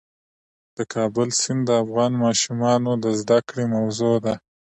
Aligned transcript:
د 0.77 0.79
کابل 0.93 1.27
سیند 1.41 1.61
د 1.65 1.69
افغان 1.83 2.11
ماشومانو 2.25 2.91
د 3.03 3.05
زده 3.19 3.39
کړې 3.47 3.65
موضوع 3.75 4.15
ده. 4.25 4.35